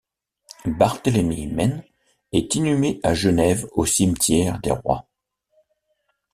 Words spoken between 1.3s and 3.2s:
Menn est inhumé à